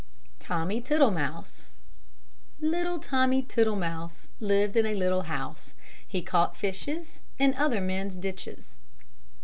[0.39, 1.73] TOMMY TITTLEMOUSE
[2.59, 5.75] Little Tommy Tittlemouse Lived in a little house;
[6.07, 8.77] He caught fishes In other men's ditches.